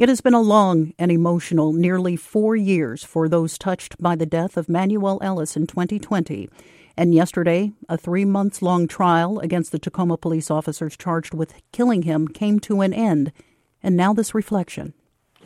[0.00, 4.24] It has been a long and emotional nearly four years for those touched by the
[4.24, 6.48] death of Manuel Ellis in 2020.
[6.96, 12.04] And yesterday, a three months long trial against the Tacoma police officers charged with killing
[12.04, 13.30] him came to an end.
[13.82, 14.94] And now this reflection.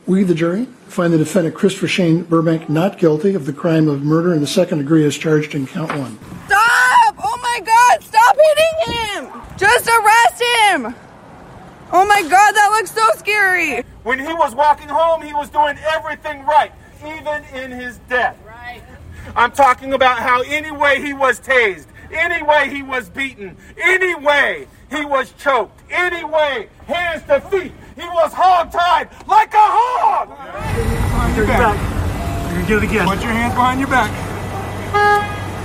[0.06, 4.04] We, the jury, find the defendant Christopher Shane Burbank not guilty of the crime of
[4.04, 6.16] murder in the second degree as charged in count one.
[6.46, 7.16] Stop!
[7.18, 8.04] Oh my God!
[8.04, 9.42] Stop hitting him!
[9.56, 10.23] Just arrest him!
[11.92, 13.84] Oh my God, that looks so scary!
[14.02, 16.72] When he was walking home, he was doing everything right,
[17.04, 18.36] even in his death.
[18.46, 18.82] Right.
[19.36, 24.14] I'm talking about how any way he was tased, any way he was beaten, any
[24.14, 30.28] way he was choked, any way, hands to feet, he was hog-tied like a hog!
[30.28, 31.60] Behind your back.
[31.60, 33.08] You're gonna get it again.
[33.08, 35.23] Put your hands behind your back.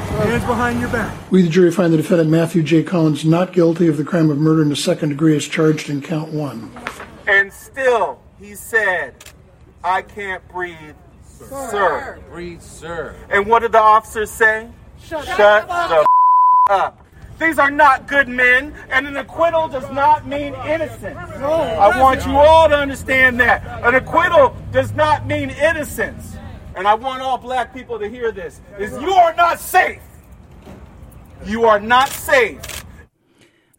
[0.10, 1.32] Hands behind your back.
[1.32, 2.84] We, the jury, find the defendant Matthew J.
[2.84, 6.02] Collins not guilty of the crime of murder in the second degree as charged in
[6.02, 6.72] count one.
[7.28, 9.16] And still, he said,
[9.84, 11.70] I can't breathe, sir.
[11.72, 12.20] sir.
[12.32, 13.16] Breathe, sir.
[13.30, 14.70] And what did the officers say?
[15.02, 16.06] Shut, Shut the
[16.70, 17.06] up.
[17.40, 21.18] These are not good men, and an acquittal does not mean innocence.
[21.18, 23.64] I want you all to understand that.
[23.86, 26.36] An acquittal does not mean innocence.
[26.76, 30.02] And I want all black people to hear this is you are not safe.
[31.46, 32.86] You are not safe.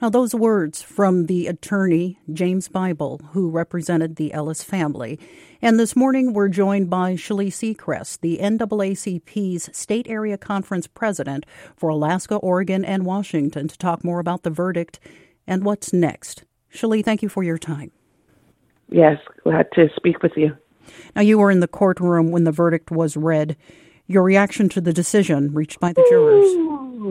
[0.00, 5.20] Now, those words from the attorney, James Bible, who represented the Ellis family.
[5.60, 11.44] And this morning, we're joined by Sheley Secrest, the NAACP's State Area Conference president
[11.76, 14.98] for Alaska, Oregon, and Washington, to talk more about the verdict
[15.46, 16.44] and what's next.
[16.70, 17.90] Sheley, thank you for your time.
[18.88, 20.56] Yes, glad to speak with you.
[21.14, 23.54] Now, you were in the courtroom when the verdict was read.
[24.06, 26.69] Your reaction to the decision reached by the jurors?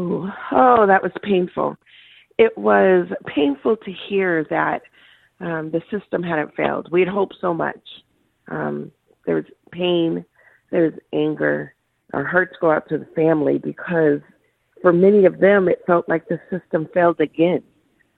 [0.10, 0.30] Ooh.
[0.52, 1.78] Oh, that was painful
[2.40, 4.82] it was painful to hear that
[5.42, 6.88] um, the system hadn't failed.
[6.90, 7.82] We had hoped so much.
[8.48, 8.92] Um,
[9.26, 10.26] there was pain,
[10.72, 11.76] there was anger.
[12.14, 14.22] Our hearts go out to the family because
[14.82, 17.62] for many of them, it felt like the system failed again.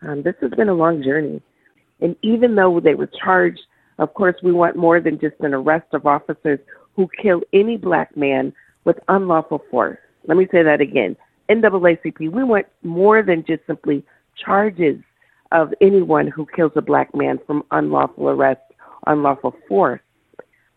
[0.04, 1.42] Um, this has been a long journey.
[2.00, 3.62] And even though they were charged,
[3.98, 6.60] of course, we want more than just an arrest of officers
[6.96, 8.54] who kill any black man
[8.86, 9.98] with unlawful force.
[10.28, 11.18] Let me say that again.
[11.52, 14.04] NAACP, we want more than just simply
[14.44, 14.98] charges
[15.52, 18.62] of anyone who kills a black man from unlawful arrest,
[19.08, 20.02] unlawful force.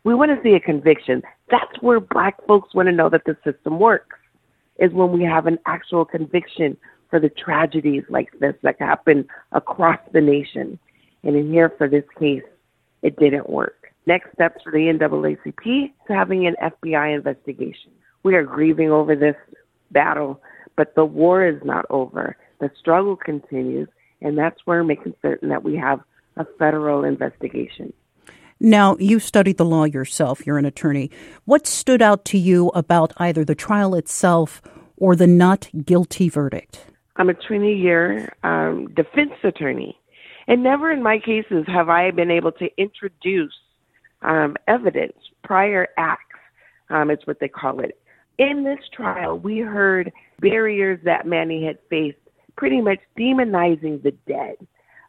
[0.03, 1.23] We want to see a conviction.
[1.51, 4.17] That's where black folks want to know that the system works,
[4.79, 6.77] is when we have an actual conviction
[7.09, 10.79] for the tragedies like this that happen across the nation.
[11.23, 12.43] And in here, for this case,
[13.03, 13.93] it didn't work.
[14.07, 17.93] Next steps for the NAACP is having an FBI investigation.
[18.25, 19.37] We are grieving over this
[19.93, 20.41] battle
[20.77, 22.37] but the war is not over.
[22.61, 23.89] The struggle continues,
[24.21, 26.01] and that's where we're making certain that we have
[26.37, 27.93] a federal investigation.
[28.61, 31.11] Now, you studied the law yourself, you're an attorney.
[31.45, 34.63] What stood out to you about either the trial itself
[34.97, 36.87] or the not guilty verdict?
[37.17, 39.99] I'm a 20 year um, defense attorney,
[40.49, 43.53] and never in my cases have I been able to introduce
[44.23, 46.23] um, evidence, prior acts,
[46.91, 47.99] um, is what they call it,
[48.39, 52.19] in this trial, we heard barriers that Manny had faced,
[52.57, 54.57] pretty much demonizing the dead.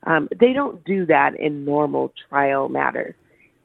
[0.06, 3.16] Um, they don't do that in normal trial matters.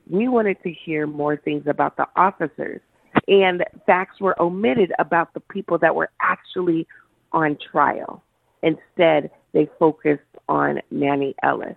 [0.09, 2.81] We wanted to hear more things about the officers,
[3.29, 6.87] and facts were omitted about the people that were actually
[7.33, 8.23] on trial.
[8.63, 11.77] Instead, they focused on Manny Ellis.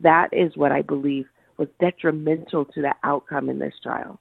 [0.00, 4.18] That is what I believe was detrimental to the outcome in this trial.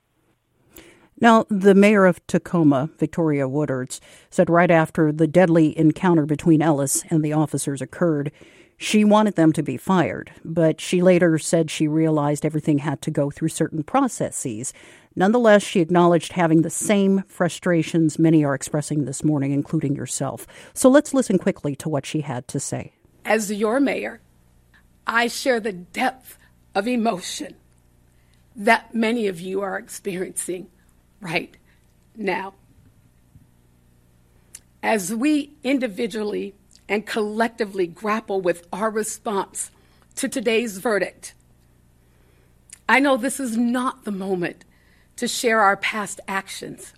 [1.20, 7.04] Now, the mayor of Tacoma, Victoria Woodards, said right after the deadly encounter between Ellis
[7.10, 8.32] and the officers occurred,
[8.78, 13.12] she wanted them to be fired, but she later said she realized everything had to
[13.12, 14.74] go through certain processes.
[15.16, 20.48] Nonetheless, she acknowledged having the same frustrations many are expressing this morning, including yourself.
[20.74, 22.94] So let's listen quickly to what she had to say.
[23.24, 24.20] As your mayor,
[25.08, 26.38] I share the depth
[26.76, 27.56] of emotion
[28.56, 30.68] that many of you are experiencing
[31.24, 31.56] right
[32.16, 32.54] now.
[34.82, 36.54] As we individually
[36.90, 39.72] and collectively grapple with our response
[40.16, 41.34] to today's verdict,
[42.88, 44.66] I know this is not the moment
[45.16, 46.94] to share our past actions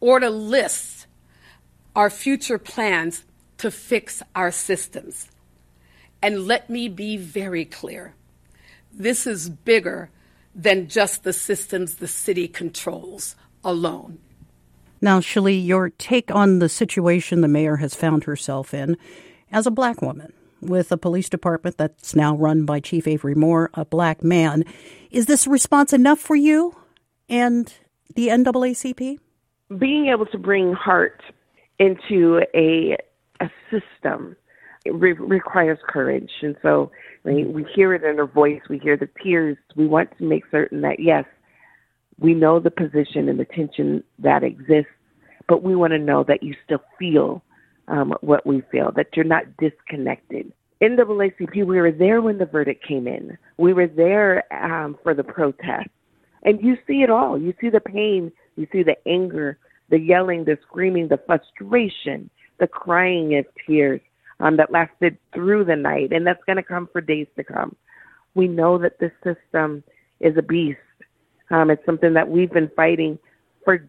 [0.00, 1.06] or to list
[1.94, 3.24] our future plans
[3.58, 5.30] to fix our systems.
[6.22, 8.14] And let me be very clear
[8.92, 10.10] this is bigger
[10.54, 14.18] than just the systems the city controls alone.
[15.00, 18.96] Now, Sheley, your take on the situation the mayor has found herself in
[19.50, 20.32] as a black woman.
[20.62, 24.64] with a police department that's now run by Chief Avery Moore, a black man.
[25.10, 26.74] Is this response enough for you
[27.28, 27.72] and
[28.14, 29.18] the NAACP?
[29.76, 31.20] Being able to bring heart
[31.78, 32.96] into a
[33.40, 34.36] a system
[34.86, 36.92] re- requires courage, and so
[37.24, 38.60] we, hear it in her voice.
[38.68, 39.56] We hear the tears.
[39.76, 41.24] We want to make certain that yes,
[42.18, 44.90] we know the position and the tension that exists,
[45.48, 47.42] but we want to know that you still feel
[47.88, 50.52] um, what we feel, that you're not disconnected.
[50.80, 53.38] NAACP, we were there when the verdict came in.
[53.56, 55.88] We were there um, for the protest.
[56.42, 57.38] And you see it all.
[57.38, 59.58] You see the pain, you see the anger,
[59.90, 62.28] the yelling, the screaming, the frustration,
[62.58, 64.00] the crying of tears
[64.42, 66.12] um, that lasted through the night.
[66.12, 67.74] And that's going to come for days to come.
[68.34, 69.82] We know that this system
[70.20, 70.78] is a beast.
[71.50, 73.18] Um, it's something that we've been fighting
[73.64, 73.88] for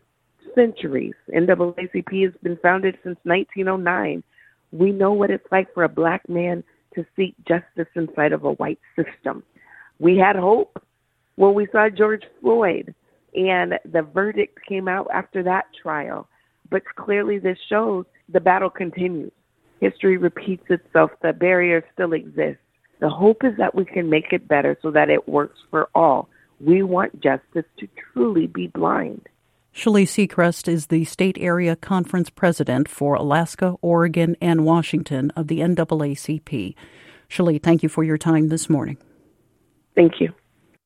[0.55, 1.15] centuries.
[1.33, 4.23] NAACP has been founded since 1909.
[4.71, 6.63] We know what it's like for a black man
[6.95, 9.43] to seek justice inside of a white system.
[9.99, 10.83] We had hope
[11.35, 12.93] when we saw George Floyd
[13.33, 16.27] and the verdict came out after that trial.
[16.69, 19.31] But clearly, this shows the battle continues.
[19.83, 22.57] History repeats itself, the barriers still exist.
[23.01, 26.29] The hope is that we can make it better so that it works for all.
[26.61, 29.27] We want justice to truly be blind.
[29.73, 35.59] Sheley Secrest is the state area conference president for Alaska, Oregon, and Washington of the
[35.59, 36.75] NAACP.
[37.27, 38.95] Sheley, thank you for your time this morning.
[39.95, 40.33] Thank you.